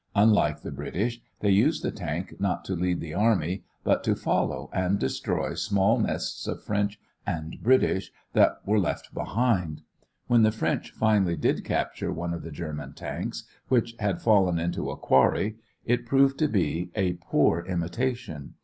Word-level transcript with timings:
Unlike 0.15 0.63
the 0.63 0.71
British, 0.71 1.21
they 1.41 1.51
used 1.51 1.83
the 1.83 1.91
tanks 1.91 2.33
not 2.39 2.65
to 2.65 2.73
lead 2.73 3.01
the 3.01 3.13
army 3.13 3.65
but 3.83 4.03
to 4.05 4.15
follow 4.15 4.67
and 4.73 4.97
destroy 4.97 5.53
small 5.53 5.99
nests 5.99 6.47
of 6.47 6.63
French 6.63 6.99
and 7.23 7.57
British 7.61 8.11
that 8.33 8.61
were 8.65 8.79
left 8.79 9.13
behind. 9.13 9.83
When 10.25 10.41
the 10.41 10.51
French 10.51 10.89
finally 10.89 11.37
did 11.37 11.63
capture 11.63 12.11
one 12.11 12.33
of 12.33 12.41
the 12.41 12.49
German 12.49 12.93
tanks, 12.93 13.43
which 13.67 13.95
had 13.99 14.23
fallen 14.23 14.57
into 14.57 14.89
a 14.89 14.97
quarry, 14.97 15.57
it 15.85 16.07
proved 16.07 16.39
to 16.39 16.47
be 16.47 16.89
a 16.95 17.13
poor 17.13 17.59
imitation. 17.63 18.55